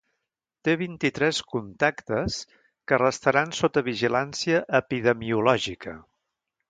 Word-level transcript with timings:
Té 0.67 0.73
vint-i-tres 0.81 1.41
contactes 1.51 2.37
que 2.91 3.01
restaran 3.03 3.53
sota 3.59 3.85
vigilància 3.91 4.63
epidemiològica. 4.81 5.95